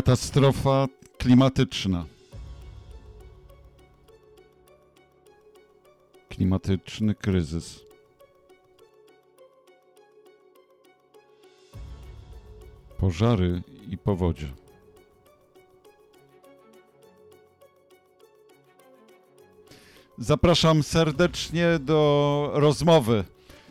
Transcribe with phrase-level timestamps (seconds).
[0.00, 0.86] Katastrofa
[1.18, 2.04] klimatyczna.
[6.28, 7.80] Klimatyczny kryzys.
[12.98, 14.48] Pożary i powodzie.
[20.18, 23.24] Zapraszam serdecznie do rozmowy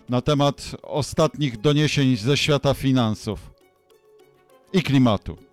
[0.10, 3.52] na temat ostatnich doniesień ze świata finansów
[4.74, 5.49] i klimatu.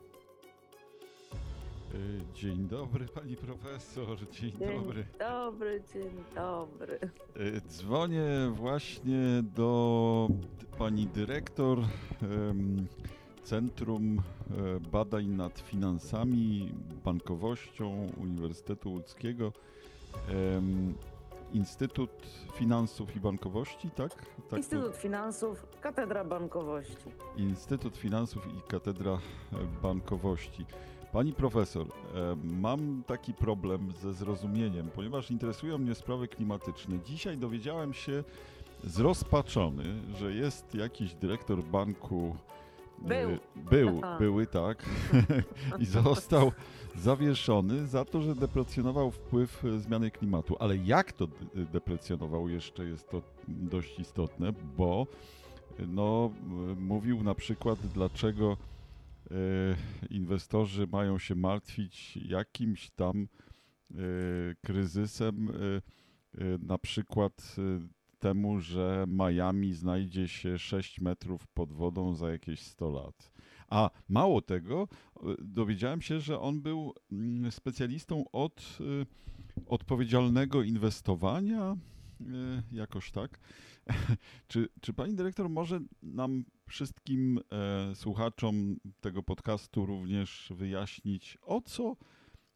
[2.37, 4.19] Dzień dobry, pani profesor.
[4.31, 5.07] Dzień, Dzień dobry.
[5.19, 6.99] dobry, dzień dobry.
[7.37, 10.29] Y, Dzwonię właśnie do
[10.79, 11.79] pani dyrektor
[13.45, 16.73] Centrum e, Badań nad Finansami,
[17.05, 19.53] Bankowością Uniwersytetu Łódzkiego.
[21.53, 22.11] Instytut
[22.55, 24.15] Finansów i Bankowości, tak?
[24.15, 26.97] tak to- Instytut Finansów, Katedra Bankowości.
[27.37, 29.19] Instytut Finansów i Katedra e,
[29.83, 30.67] Bankowości.
[31.17, 36.99] Pani profesor, e, mam taki problem ze zrozumieniem, ponieważ interesują mnie sprawy klimatyczne.
[37.05, 38.25] Dzisiaj dowiedziałem się
[38.85, 39.85] zrozpaczony,
[40.19, 42.37] że jest jakiś dyrektor banku.
[43.05, 43.39] e, Był.
[43.71, 44.17] Był, Aha.
[44.19, 44.85] były tak.
[45.79, 46.53] I został
[46.97, 50.57] zawieszony za to, że deprecjonował wpływ e, zmiany klimatu.
[50.59, 55.07] Ale jak to de- deprecjonował jeszcze jest to dość istotne, bo
[55.89, 56.31] no,
[56.81, 58.57] mówił na przykład, dlaczego
[60.11, 63.29] inwestorzy mają się martwić jakimś tam
[63.91, 63.97] e,
[64.63, 72.15] kryzysem, e, e, na przykład e, temu, że Miami znajdzie się 6 metrów pod wodą
[72.15, 73.33] za jakieś 100 lat.
[73.69, 79.07] A mało tego, e, dowiedziałem się, że on był mm, specjalistą od e,
[79.67, 81.77] odpowiedzialnego inwestowania,
[82.21, 83.41] e, jakoś tak.
[84.49, 91.97] Czy, czy pani dyrektor może nam wszystkim e, słuchaczom tego podcastu również wyjaśnić, o co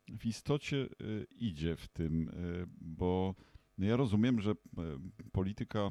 [0.09, 0.87] w istocie e,
[1.31, 2.29] idzie w tym?
[2.29, 2.33] E,
[2.81, 3.35] bo
[3.79, 4.55] no ja rozumiem, że e,
[5.33, 5.91] polityka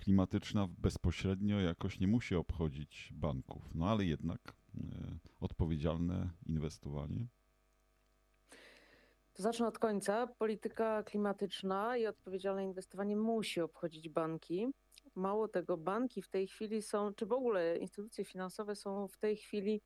[0.00, 4.80] klimatyczna bezpośrednio jakoś nie musi obchodzić banków, no ale jednak e,
[5.40, 7.26] odpowiedzialne inwestowanie.
[9.34, 10.26] To zacznę od końca.
[10.26, 14.72] Polityka klimatyczna i odpowiedzialne inwestowanie musi obchodzić banki.
[15.14, 19.36] Mało tego, banki w tej chwili są, czy w ogóle instytucje finansowe są w tej
[19.36, 19.82] chwili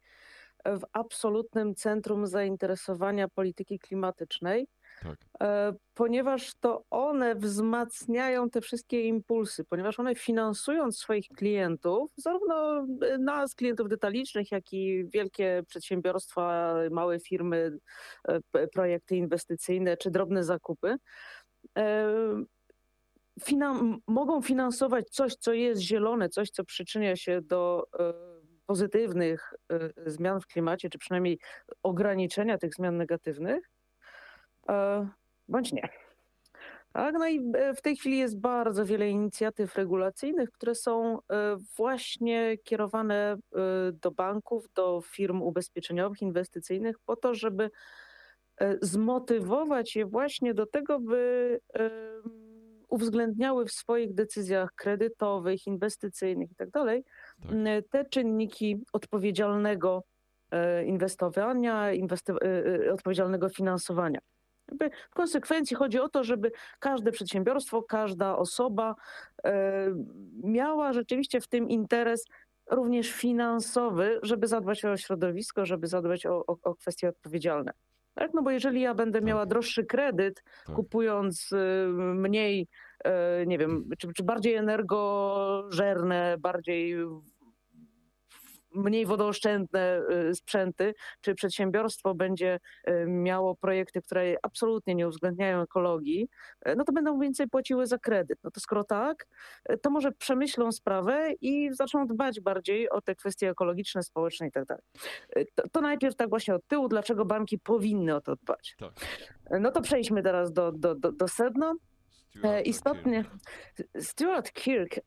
[0.64, 4.68] w absolutnym centrum zainteresowania polityki klimatycznej.
[5.02, 12.86] Tak, E, ponieważ to one wzmacniają te wszystkie impulsy, ponieważ one finansując swoich klientów, zarówno
[13.02, 17.78] e, nas, klientów detalicznych, jak i wielkie przedsiębiorstwa, małe firmy,
[18.28, 20.96] e, projekty inwestycyjne czy drobne zakupy,
[21.78, 22.08] e,
[23.40, 28.12] finan- mogą finansować coś, co jest zielone, coś, co przyczynia się do e,
[28.66, 31.38] pozytywnych e, zmian w klimacie, czy przynajmniej
[31.82, 33.70] ograniczenia tych zmian negatywnych,
[34.68, 35.08] e,
[35.48, 35.88] bądź nie.
[36.92, 41.18] Tak, no i w tej chwili jest bardzo wiele inicjatyw regulacyjnych, które są
[41.76, 43.36] właśnie kierowane
[43.92, 47.70] do banków, do firm ubezpieczeniowych, inwestycyjnych, po to, żeby
[48.82, 51.60] zmotywować je właśnie do tego, by
[52.88, 56.70] uwzględniały w swoich decyzjach kredytowych, inwestycyjnych itd.
[56.72, 56.86] tak.
[57.52, 60.02] m, te czynniki odpowiedzialnego
[60.50, 64.20] e, inwestowania, e, e, odpowiedzialnego finansowania.
[65.10, 68.94] W konsekwencji chodzi o to, żeby każde przedsiębiorstwo, każda osoba
[70.42, 72.24] miała rzeczywiście w tym interes
[72.70, 77.72] również finansowy, żeby zadbać o środowisko, żeby zadbać o, o, o kwestie odpowiedzialne.
[78.16, 78.30] Tak?
[78.34, 79.26] No bo jeżeli ja będę Tak.
[79.26, 80.76] miała droższy kredyt, Tak.
[80.76, 82.68] kupując y, mniej,
[83.04, 86.96] e, nie wiem, czy, czy bardziej energożerne, bardziej
[88.76, 90.00] mniej wodooszczędne
[90.30, 96.28] y, sprzęty, czy przedsiębiorstwo będzie y, miało projekty, które absolutnie nie uwzględniają ekologii,
[96.68, 98.38] y, no to będą więcej płaciły za kredyt.
[98.44, 99.26] No to skoro tak,
[99.82, 104.64] to może przemyślą sprawę i zaczną dbać bardziej o te kwestie ekologiczne, społeczne i tak
[104.64, 104.82] dalej.
[105.72, 108.76] To, najpierw tak właśnie od tyłu, dlaczego banki powinny o to dbać.
[108.78, 108.92] tak.
[109.60, 111.74] No to przejdźmy teraz do, do, do, do sedna.
[112.64, 113.24] Istotnie
[114.00, 115.00] Stuart Kirk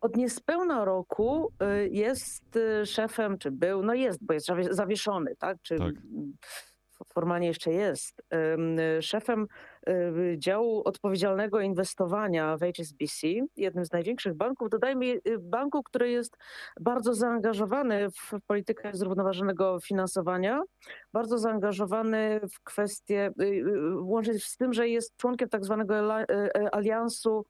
[0.00, 5.36] od niespełna roku e, jest e, szefem, czy był, no jest, bo jest zawie- zawieszony,
[5.38, 5.58] tak?
[5.62, 5.94] Czy Tak.
[7.14, 9.46] formalnie jeszcze jest, em, szefem
[9.86, 9.92] e,
[10.38, 13.26] działu odpowiedzialnego inwestowania w HSBC,
[13.56, 16.36] jednym z największych banków, dodajmy banku, który jest
[16.80, 20.62] bardzo zaangażowany w politykę zrównoważonego finansowania,
[21.12, 25.94] bardzo zaangażowany w kwestie, y, y, łącznie z tym, że jest członkiem tak zwanego
[26.72, 27.44] aliansu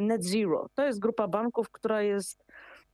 [0.00, 0.68] Net Zero.
[0.74, 2.44] To jest grupa banków, która jest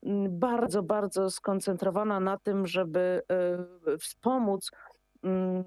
[0.02, 3.23] mm, bardzo, bardzo skoncentrowana na tym, żeby
[3.88, 4.70] e, wspomóc
[5.23, 5.64] mm,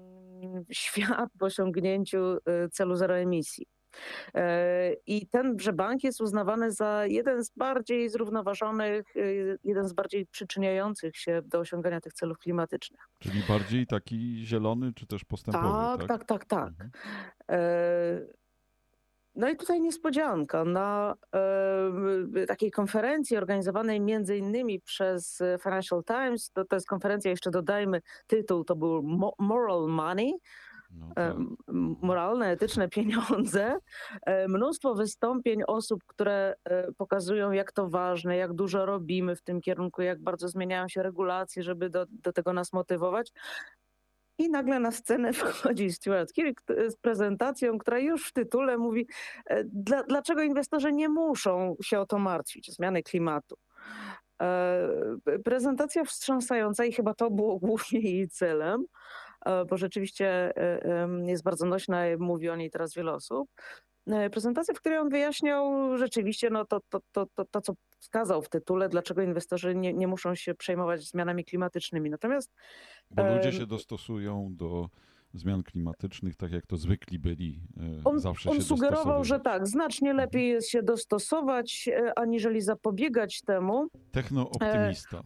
[0.70, 3.66] świat w osiągnięciu y, celu zero emisji.
[4.34, 9.04] E, I tenże bank jest uznawany za jeden z bardziej zrównoważonych,
[9.64, 13.00] jeden z bardziej przyczyniających się do osiągania tych celów klimatycznych.
[13.18, 16.08] Czyli bardziej taki zielony, czy też postępowy, Tak, tak?
[16.08, 16.68] tak, tak, tak.
[16.68, 16.90] Mhm.
[19.34, 20.64] No i tutaj niespodzianka.
[20.64, 21.14] Na
[22.42, 28.02] e, takiej konferencji organizowanej między innymi przez Financial Times, to, to jest konferencja, jeszcze dodajmy,
[28.26, 30.32] tytuł to był Mo- Moral Money,
[30.94, 31.36] No, e, tak.
[32.02, 33.76] moralne, etyczne pieniądze.
[34.26, 39.60] E, Mnóstwo wystąpień osób, które e, pokazują, jak to ważne, jak dużo robimy w tym
[39.60, 43.32] kierunku, jak bardzo zmieniają się regulacje, żeby do, do tego nas motywować.
[44.38, 49.06] I nagle na scenę wchodzi Stuart Kirk z prezentacją, która już w tytule mówi,
[49.46, 53.56] e, dla, dlaczego inwestorzy nie muszą się o to martwić, zmiany klimatu.
[54.42, 54.88] E,
[55.44, 58.84] Prezentacja wstrząsająca i chyba to było głównie jej celem,
[59.46, 60.52] e, bo rzeczywiście
[61.26, 63.48] jest bardzo nośna, mówi o niej teraz wiele osób.
[64.32, 68.48] Prezentacja, w której on wyjaśniał rzeczywiście no to, to, to, to, to co wskazał w
[68.48, 72.10] tytule, dlaczego inwestorzy nie, nie muszą się przejmować zmianami klimatycznymi.
[72.10, 72.54] Natomiast
[73.10, 74.88] Bo ludzie się dostosują do
[75.34, 77.60] zmian klimatycznych, tak jak to zwykli byli.
[77.76, 82.60] e, On, Zawsze on się sugerował, że tak, znacznie lepiej jest się dostosować, e, aniżeli
[82.60, 83.86] zapobiegać temu.
[84.12, 85.22] Technooptymista.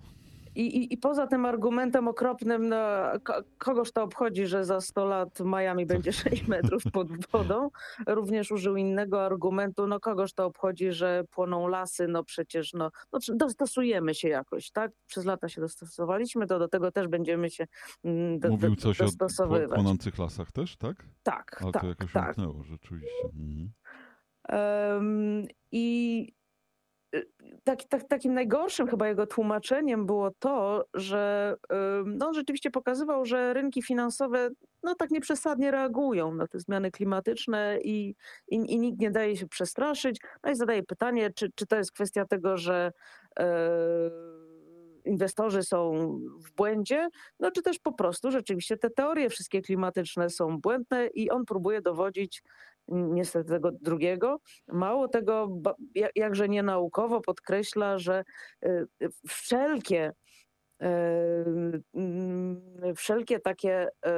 [0.56, 2.76] I, i, I poza tym argumentem okropnym, no,
[3.24, 7.70] ko- kogoż to obchodzi, że za 100 lat Miami będzie 6 metrów pod wodą,
[8.06, 13.18] również użył innego argumentu, no kogoż to obchodzi, że płoną lasy, no przecież no, no
[13.34, 14.92] dostosujemy się jakoś, tak?
[15.06, 17.66] Przez lata się dostosowaliśmy, to do tego też będziemy się
[18.04, 19.74] mm, do, Mówił do, coś o dostosowywać.
[19.74, 21.04] płonących lasach też, tak?
[21.22, 22.28] Tak, Ale tak, to jakoś tak.
[22.28, 23.24] umknęło rzeczywiście.
[23.24, 23.70] Mhm.
[24.48, 26.32] Em, I
[27.64, 31.54] tak, tak, takim najgorszym chyba jego tłumaczeniem było to, że
[32.04, 34.50] no, on rzeczywiście pokazywał, że rynki finansowe
[34.82, 38.14] no, tak nieprzesadnie reagują na te zmiany klimatyczne i,
[38.48, 40.20] i, i nikt nie daje się przestraszyć.
[40.44, 42.92] No i zadaje pytanie, czy, czy to jest kwestia tego, że
[43.38, 43.70] e,
[45.04, 47.08] inwestorzy są w błędzie,
[47.40, 51.80] no czy też po prostu rzeczywiście te teorie wszystkie klimatyczne są błędne i on próbuje
[51.80, 52.42] dowodzić
[52.88, 54.40] niestety tego drugiego.
[54.68, 55.48] Mało tego,
[56.14, 58.24] jakże nienaukowo podkreśla, że
[58.64, 58.86] y,
[59.28, 60.12] wszelkie
[60.82, 60.86] y,
[61.94, 62.62] mm,
[62.96, 64.10] wszelkie takie y,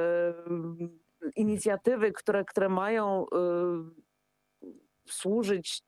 [1.35, 3.25] inicjatywy, które, które mają
[5.09, 5.83] służyć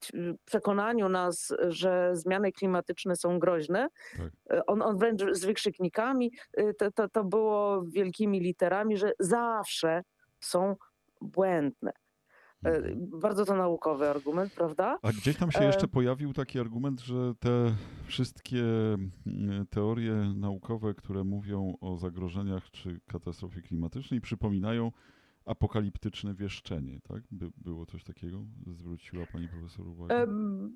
[0.46, 3.88] przekonaniu nas, że zmiany klimatyczne są groźne.
[4.18, 4.64] Tak.
[4.68, 6.32] On, on wręcz z wykrzyknikami,
[6.78, 10.04] to, to, to było wielkimi literami, że zawsze
[10.40, 10.76] są
[11.22, 11.92] błędne.
[12.66, 13.20] E, Mhm.
[13.20, 15.00] Bardzo to naukowy argument, prawda?
[15.02, 17.74] A gdzieś tam się E, jeszcze pojawił taki argument, że te
[18.06, 18.64] wszystkie
[19.28, 24.92] mm, teorie naukowe, które mówią o zagrożeniach czy katastrofie klimatycznej, przypominają
[25.46, 27.24] apokaliptyczne wieszczenie, tak?
[27.32, 28.38] By, było coś takiego?
[28.68, 30.16] Zwróciła pani profesor uwagę?
[30.16, 30.28] E,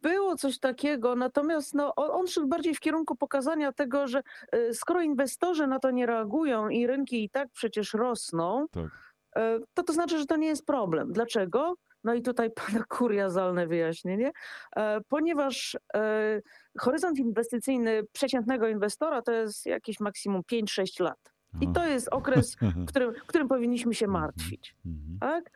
[0.02, 4.24] Było coś takiego, natomiast no, on, on szedł bardziej w kierunku pokazania tego, że
[4.72, 9.15] skoro inwestorzy na to nie reagują i rynki i tak przecież rosną, Tak.
[9.38, 11.14] E, to to znaczy, że to nie jest problem.
[11.14, 11.76] Dlaczego?
[12.04, 14.32] No i tutaj pada kuriozalne wyjaśnienie,
[14.76, 16.42] e, ponieważ e,
[16.80, 21.18] horyzont inwestycyjny przeciętnego inwestora to jest jakieś maksimum 5-6 lat.
[21.62, 22.56] I to jest okres,
[22.86, 24.24] w którym, którym powinniśmy się Mhm.
[24.24, 24.76] martwić.
[24.86, 25.18] Mhm.
[25.19, 25.52] Tak?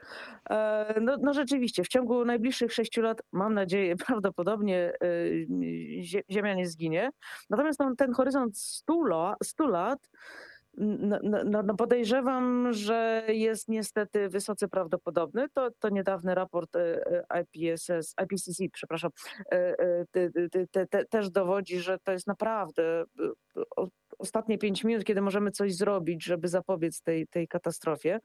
[1.02, 4.94] No, no rzeczywiście, w ciągu najbliższych sześciu lat, mam nadzieję, prawdopodobnie
[6.02, 7.10] zie- Ziemia nie zginie.
[7.50, 10.10] Natomiast no, ten horyzont 100 lat, 100 lat
[10.80, 15.50] no, no, no, podejrzewam, że jest niestety wysoce prawdopodobny.
[15.54, 19.12] To, to niedawny raport e, e, IPSS, IPCC, przepraszam,
[19.52, 19.76] e,
[20.12, 23.04] te, te, te, te, też dowodzi, że to jest naprawdę
[24.20, 28.20] ostatnie pięć minut, kiedy możemy coś zrobić, żeby zapobiec tej, tej katastrofie.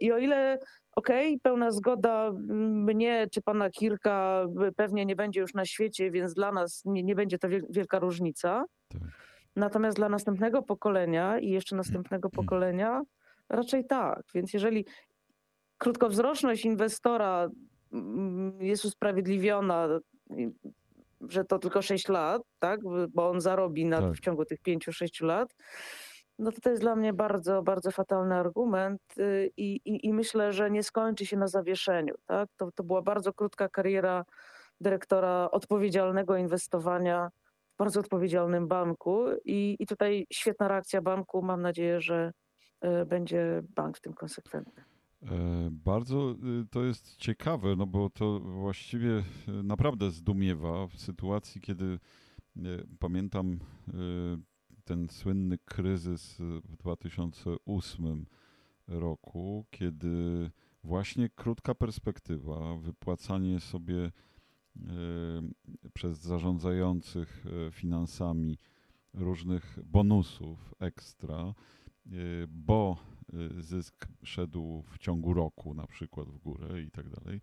[0.00, 0.58] I o ile
[0.96, 6.52] okej, pełna zgoda mnie czy pana Kirka pewnie nie będzie już na świecie, więc dla
[6.52, 8.64] nas nie, nie będzie to wiel- wielka różnica.
[8.88, 9.25] Tak.
[9.56, 13.02] Natomiast dla następnego pokolenia i jeszcze następnego pokolenia
[13.48, 14.22] raczej tak.
[14.34, 14.84] Więc jeżeli
[15.78, 17.48] krótkowzroczność inwestora
[17.92, 19.88] mm, jest usprawiedliwiona,
[21.20, 22.80] że to tylko 6 lat, tak,
[23.14, 24.12] bo on zarobi na, Tak.
[24.12, 25.54] w ciągu tych 5-6 lat,
[26.38, 30.52] no to to jest dla mnie bardzo, bardzo fatalny argument y, i, i, i myślę,
[30.52, 32.14] że nie skończy się na zawieszeniu.
[32.26, 32.48] Tak?
[32.56, 34.24] To, to była bardzo krótka kariera
[34.80, 37.30] dyrektora odpowiedzialnego inwestowania
[37.78, 41.42] bardzo odpowiedzialnym banku i, i tutaj świetna reakcja banku.
[41.42, 42.32] Mam nadzieję, że
[42.84, 44.84] y, będzie bank w tym konsekwentny.
[45.22, 46.30] E, Bardzo
[46.62, 49.08] y, to jest ciekawe, no bo to właściwie
[49.48, 51.98] y, naprawdę zdumiewa w sytuacji, kiedy
[52.98, 53.58] pamiętam
[54.84, 58.26] ten słynny kryzys w 2008
[58.88, 60.50] roku, kiedy
[60.84, 64.10] właśnie krótka perspektywa, wypłacanie sobie e,
[65.94, 68.58] przez zarządzających e, finansami
[69.14, 71.54] różnych bonusów ekstra,
[72.06, 72.10] e,
[72.48, 72.96] bo
[73.58, 77.40] zysk szedł w ciągu roku na przykład w górę i tak dalej,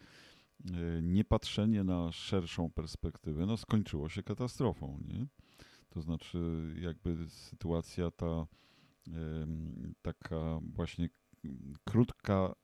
[1.01, 5.27] niepatrzenie na szerszą perspektywę, no skończyło się katastrofą, nie?
[5.89, 8.47] To znaczy jakby sytuacja ta
[10.01, 11.09] taka właśnie
[11.83, 12.55] krótka,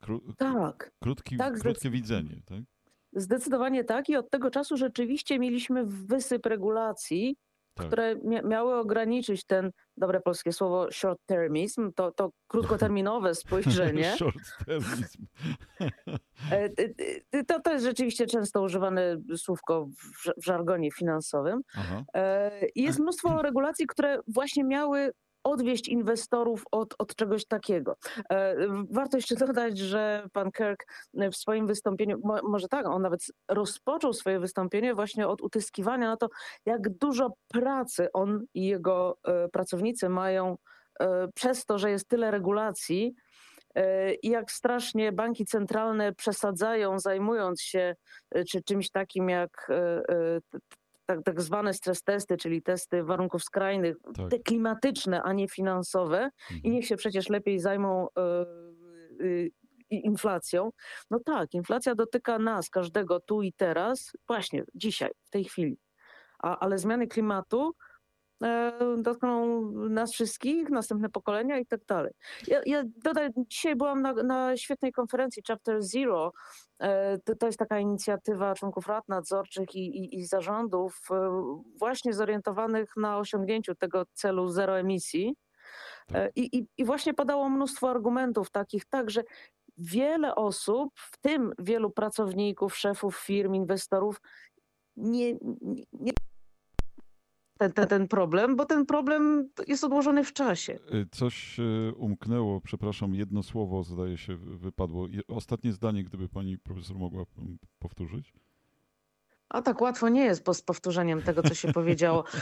[0.00, 2.64] kró, tak, krótki, tak, krótkie widzenie, tak?
[3.12, 7.36] Zdecydowanie tak i od tego czasu rzeczywiście mieliśmy wysyp regulacji,
[7.74, 7.86] tak.
[7.86, 14.16] które mia miały ograniczyć ten, dobre polskie słowo, short termism, to, to krótkoterminowe spojrzenie.
[14.16, 15.26] short termism.
[16.50, 21.60] E, to, to jest rzeczywiście często używane słówko w, w żargonie finansowym.
[21.74, 22.04] Aha.
[22.14, 25.12] E, jest mnóstwo regulacji, które właśnie miały
[25.44, 27.96] odwieść inwestorów od, od czegoś takiego.
[28.30, 28.56] E,
[28.90, 34.40] warto jeszcze dodać, że pan Kirk w swoim wystąpieniu, może tak, on nawet rozpoczął swoje
[34.40, 36.28] wystąpienie właśnie od utyskiwania na to,
[36.66, 40.56] jak dużo pracy on i jego e, pracownicy mają
[41.00, 43.14] e, przez to, że jest tyle regulacji,
[44.22, 47.94] i jak strasznie banki centralne przesadzają, zajmując się
[48.50, 49.70] czy czymś takim jak
[51.16, 54.30] tak, tak zwane stres testy, czyli testy warunków skrajnych, tak.
[54.30, 56.62] te klimatyczne, a nie finansowe mhm.
[56.62, 58.06] i niech się przecież lepiej zajmą
[59.20, 59.50] y, y,
[59.90, 60.70] inflacją.
[61.10, 65.78] No tak, inflacja dotyka nas, każdego tu i teraz, właśnie dzisiaj, w tej chwili.
[66.38, 67.74] A, ale zmiany klimatu
[68.98, 72.12] dotkną nas wszystkich, następne pokolenia i tak dalej.
[72.46, 76.32] Ja, ja dodaj, dzisiaj byłam na, na świetnej konferencji Chapter Zero.
[76.78, 81.42] E, to, to jest taka inicjatywa członków rad nadzorczych i, i, i zarządów e,
[81.78, 85.34] właśnie zorientowanych na osiągnięciu tego celu zero emisji.
[86.06, 86.32] Tak.
[86.36, 89.22] I, i, I właśnie padało mnóstwo argumentów takich, tak, że
[89.78, 94.20] wiele osób, w tym wielu pracowników, szefów firm, inwestorów,
[94.96, 95.32] nie,
[95.92, 96.12] nie
[97.62, 100.78] ten, ten, ten problem, bo ten problem jest odłożony w czasie.
[100.94, 105.06] Y, coś y, umknęło, przepraszam, jedno słowo zdaje się wypadło.
[105.28, 107.24] Ostatnie zdanie, gdyby pani profesor mogła
[107.78, 108.32] powtórzyć.
[109.48, 112.24] A tak łatwo nie jest z powtórzeniem tego, co się powiedziało.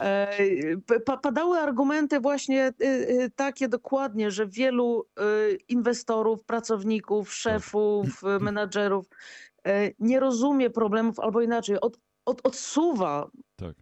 [0.00, 5.06] E, padały argumenty właśnie y, takie dokładnie, że wielu
[5.68, 7.34] inwestorów, pracowników, tak.
[7.34, 9.06] szefów, menadżerów
[9.98, 13.74] nie rozumie problemów, albo inaczej, od, od, odsuwa tak.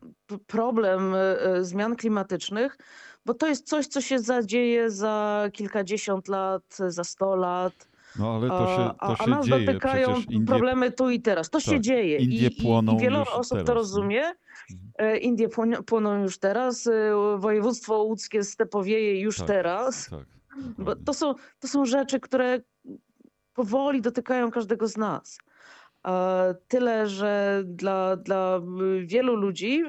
[0.47, 2.79] problem e, e, zmian klimatycznych,
[3.27, 7.89] bo to jest coś, co się zadzieje za kilkadziesiąt lat, za sto lat.
[8.19, 9.67] No ale to się, to się a, a nas dzieje.
[9.67, 10.47] dotykają Indie...
[10.47, 11.51] problemy tu i teraz.
[11.51, 11.67] To tak.
[11.67, 12.19] się dzieje.
[12.19, 14.23] Indie płoną I, i wiele osób teraz, to rozumie.
[14.71, 15.21] Mhm.
[15.21, 15.49] Indie
[15.87, 16.89] płoną już teraz.
[17.39, 20.11] Województwo łódzkie stepowieje już tak, teraz.
[20.11, 20.27] Tak,
[20.79, 22.61] bo to, są, to są rzeczy, które
[23.55, 25.39] powoli dotykają każdego z nas.
[26.69, 28.61] Tyle, że dla, dla
[29.05, 29.83] wielu ludzi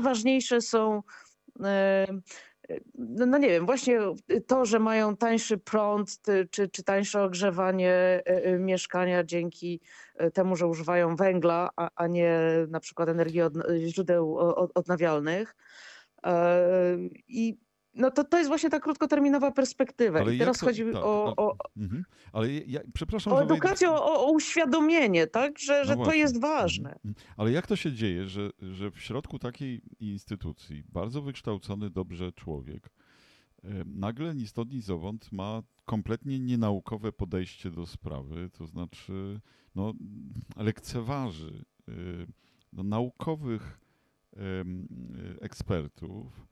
[0.00, 1.02] ważniejsze są
[1.64, 2.06] e,
[2.94, 4.00] no, no, nie wiem, właśnie
[4.46, 9.80] to, że mają tańszy prąd czy, czy tańsze ogrzewanie e, e, mieszkania dzięki
[10.34, 13.52] temu, że używają węgla, a, a nie na przykład energii od,
[13.86, 14.38] źródeł
[14.74, 15.54] odnawialnych.
[17.28, 17.58] I
[17.94, 20.20] no to, to jest właśnie ta krótkoterminowa perspektywa.
[20.20, 22.04] Ale I teraz to, chodzi tak, o, o, mhm.
[22.32, 25.58] ale ja, przepraszam, o edukację, o, o, uświadomienie, tak?
[25.58, 26.90] że, no że to jest ważne.
[26.90, 27.14] Mhm.
[27.36, 32.90] Ale jak to się dzieje, że, że w środku takiej instytucji bardzo wykształcony dobrze człowiek
[33.86, 39.40] nagle ni stąd, ni zowąd ma kompletnie nienaukowe podejście do sprawy, to znaczy
[39.74, 39.94] no,
[40.56, 41.64] lekceważy
[42.72, 43.80] no, naukowych
[45.40, 46.46] ekspertów,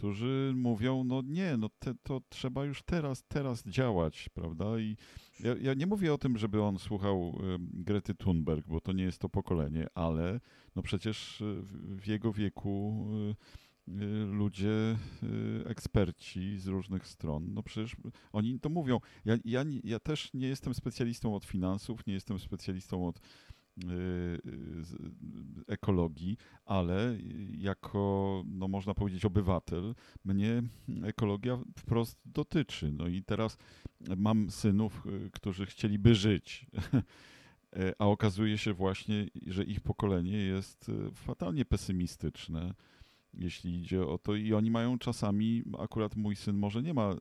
[0.00, 4.78] którzy mówią, no nie, no te, to trzeba już teraz, teraz działać, prawda?
[4.78, 4.96] I
[5.40, 9.18] ja, ja, nie mówię o tym, żeby on słuchał Grety Thunberg, bo to nie jest
[9.18, 10.40] to pokolenie, ale
[10.76, 13.06] no przecież y, w jego wieku
[13.88, 14.98] y, y, ludzie,
[15.64, 17.96] eksperci z różnych stron, no przecież
[18.32, 19.00] oni to mówią.
[19.24, 23.20] Ja, ja, ja też nie jestem specjalistą od finansów, nie jestem specjalistą od
[25.66, 27.18] ekologii, ale
[27.58, 29.94] jako, no można powiedzieć, obywatel,
[30.24, 30.62] mnie
[31.02, 32.92] ekologia wprost dotyczy.
[32.92, 33.58] No i teraz
[34.16, 36.66] mam synów, którzy chcieliby żyć.
[37.98, 42.74] A okazuje się właśnie, że ich pokolenie jest fatalnie pesymistyczne
[43.34, 44.34] jeśli idzie o to.
[44.34, 47.14] I oni mają czasami, akurat mój syn może nie ma,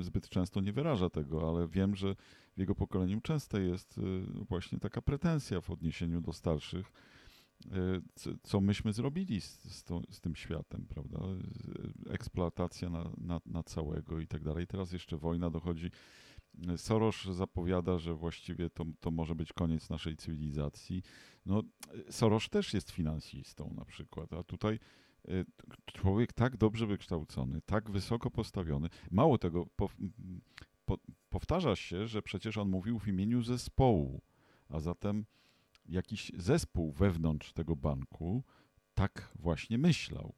[0.00, 2.16] zbyt często nie wyraża tego, ale wiem, że
[2.56, 6.92] w jego pokoleniu często jest y, właśnie taka pretensja w odniesieniu do starszych,
[8.14, 11.18] co, co myśmy zrobili z, to, z, tym światem, prawda?
[12.10, 14.66] Eksploatacja na, na, na całego i tak dalej.
[14.66, 15.90] Teraz jeszcze wojna dochodzi.
[16.76, 21.02] Soros zapowiada, że właściwie to, to może być koniec naszej cywilizacji.
[21.46, 21.62] No,
[22.10, 24.78] Soros też jest finansistą na przykład, a tutaj
[25.86, 28.88] człowiek tak dobrze wykształcony, tak wysoko postawiony.
[29.10, 29.88] Mało tego, po,
[30.84, 30.98] po,
[31.28, 34.20] powtarza się, że przecież on mówił w imieniu zespołu,
[34.68, 35.24] a zatem
[35.88, 38.44] jakiś zespół wewnątrz tego banku
[38.94, 40.34] tak właśnie myślał.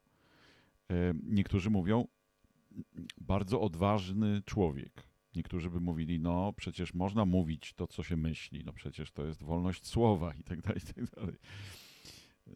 [0.91, 2.09] E, niektórzy mówią,
[3.21, 5.13] bardzo odważny człowiek.
[5.35, 9.43] Niektórzy by mówili, no przecież można mówić to, co się myśli, no przecież to jest
[9.43, 11.37] wolność słowa i tak dalej, i tak dalej.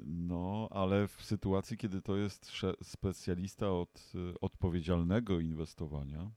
[0.01, 2.51] No, ale w sytuacji, kiedy to jest
[2.83, 6.31] specjalista od y, odpowiedzialnego inwestowania,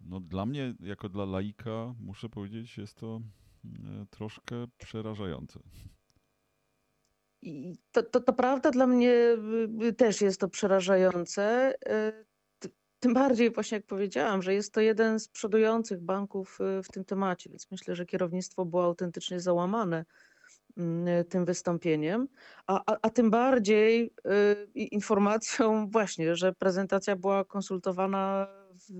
[0.00, 3.20] no dla mnie, jako dla laika, muszę powiedzieć, jest to
[3.64, 3.68] y,
[4.10, 5.60] troszkę przerażające.
[7.42, 9.36] I to, to, to prawda, dla mnie
[9.82, 11.74] y, też jest to przerażające.
[13.00, 17.50] Tym bardziej, właśnie jak powiedziałam, że jest to jeden z przodujących banków w tym temacie,
[17.50, 20.04] więc myślę, że kierownictwo było autentycznie załamane
[21.28, 22.28] tym wystąpieniem,
[22.66, 28.92] a, a, a tym bardziej y, informacją właśnie, że prezentacja była konsultowana w,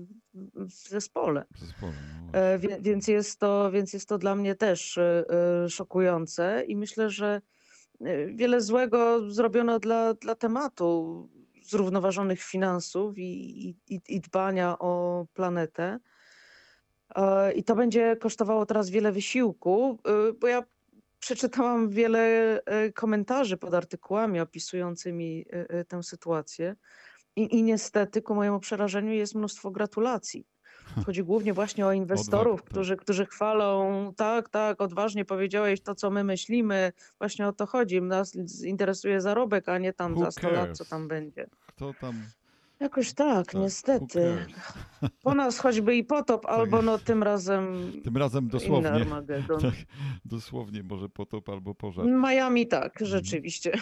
[0.55, 1.45] w zespole.
[1.55, 1.93] W zespole
[2.33, 5.25] no e, wie, więc, jest to, więc jest to dla mnie też y,
[5.65, 7.41] y, szokujące i myślę, że
[8.27, 11.29] wiele złego zrobiono dla, dla tematu
[11.63, 15.99] zrównoważonych finansów i, i, i dbania o planetę.
[17.15, 19.99] E, I to będzie kosztowało teraz wiele wysiłku,
[20.39, 20.63] bo ja
[21.19, 22.19] przeczytałam wiele
[22.65, 26.75] e, komentarzy pod artykułami opisującymi e, e, tę sytuację.
[27.35, 30.47] I, I niestety, ku mojemu przerażeniu, jest mnóstwo gratulacji.
[31.05, 32.69] Chodzi głównie właśnie o inwestorów, tak.
[32.69, 36.91] którzy, którzy chwalą, tak, tak, odważnie powiedziałeś to, co my myślimy.
[37.19, 38.01] Właśnie o to chodzi.
[38.01, 41.47] Nas interesuje zarobek, a nie tam Who za 100 lat, co tam będzie.
[41.67, 42.23] Kto tam
[42.79, 44.37] Jakoś tak, tak niestety.
[45.23, 46.51] Po nas choćby i potop, tak.
[46.51, 47.91] albo no tym razem.
[48.03, 48.89] Tym razem dosłownie.
[49.61, 49.73] Tak,
[50.25, 52.05] dosłownie, może potop albo pożar.
[52.05, 53.11] Miami tak, mhm.
[53.11, 53.71] rzeczywiście.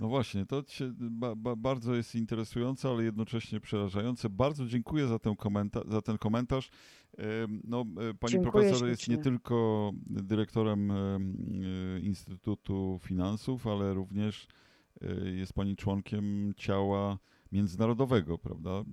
[0.00, 4.30] No właśnie, to ba, ba, bardzo jest interesujące, ale jednocześnie przerażające.
[4.30, 6.70] Bardzo dziękuję za ten, komenta za ten komentarz.
[7.64, 11.18] No, e, pani dziękuję profesor jest nie tylko dyrektorem e,
[12.00, 14.46] Instytutu Finansów, ale również
[15.00, 17.18] e, jest pani członkiem ciała
[17.52, 18.70] międzynarodowego, prawda?
[18.70, 18.84] Y,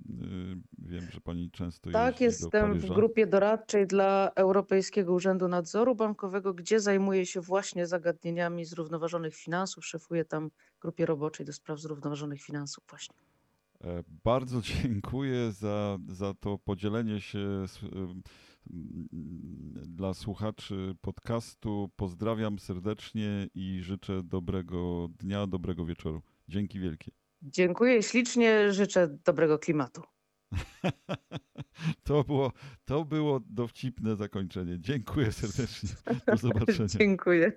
[0.78, 6.80] wiem, że pani często Tak, jestem w grupie doradczej dla Europejskiego Urzędu Nadzoru Bankowego, gdzie
[6.80, 9.86] zajmuję się właśnie zagadnieniami zrównoważonych finansów.
[9.86, 13.14] Szefuję tam grupie roboczej do spraw zrównoważonych finansów właśnie.
[13.84, 17.66] E, bardzo dziękuję za, za to podzielenie się y,
[19.86, 21.90] dla słuchaczy podcastu.
[21.96, 26.22] Pozdrawiam serdecznie i życzę dobrego dnia, dobrego wieczoru.
[26.48, 27.12] Dzięki wielkie.
[27.46, 30.02] Dziękuję ślicznie, życzę dobrego klimatu.
[32.04, 32.52] To było,
[32.84, 34.76] to było dowcipne zakończenie.
[34.80, 35.88] Dziękuję serdecznie.
[36.26, 36.88] Do zobaczenia.
[36.88, 37.52] Dziękuję.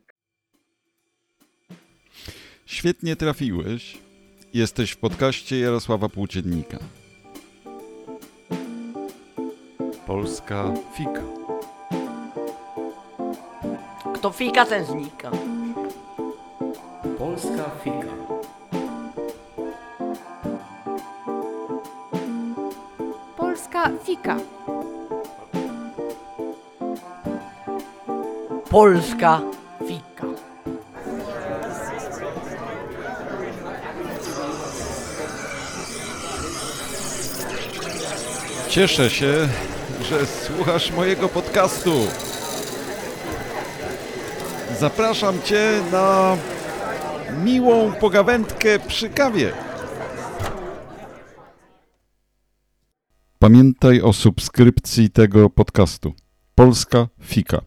[2.66, 3.98] Świetnie trafiłeś.
[4.54, 6.78] Jesteś w podcaście Jarosława Płóciennika.
[10.08, 11.24] Polska fika.
[14.16, 15.32] Kto fika, ten znika.
[17.18, 18.19] Polska fika.
[23.80, 24.38] Polska fika.
[28.70, 29.42] Polska
[29.88, 30.28] fika.
[38.70, 39.48] Cieszę się,
[40.02, 41.92] że słuchasz mojego podcastu.
[44.80, 46.38] Zapraszam Cię na
[47.44, 49.69] miłą pogawędkę przy kawie.
[53.42, 56.14] Pamiętaj o subskrypcji tego podcastu.
[56.56, 57.62] Polska Fika.